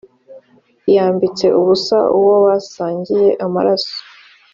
yambitse 0.95 1.45
ubusa 1.59 1.97
uwo 2.17 2.35
basangiye 2.45 3.29
amaraso 3.45 3.95